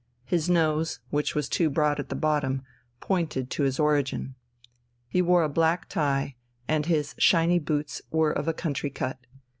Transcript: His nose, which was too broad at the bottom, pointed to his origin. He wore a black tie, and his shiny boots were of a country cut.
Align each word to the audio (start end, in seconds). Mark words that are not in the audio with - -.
His 0.25 0.49
nose, 0.49 0.99
which 1.11 1.35
was 1.35 1.47
too 1.47 1.69
broad 1.69 1.99
at 1.99 2.09
the 2.09 2.15
bottom, 2.15 2.63
pointed 3.01 3.51
to 3.51 3.61
his 3.61 3.79
origin. 3.79 4.33
He 5.07 5.21
wore 5.21 5.43
a 5.43 5.47
black 5.47 5.87
tie, 5.89 6.37
and 6.67 6.87
his 6.87 7.13
shiny 7.19 7.59
boots 7.59 8.01
were 8.09 8.31
of 8.31 8.47
a 8.47 8.53
country 8.55 8.89
cut. 8.89 9.19